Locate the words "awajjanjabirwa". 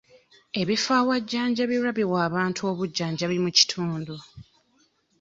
1.01-1.91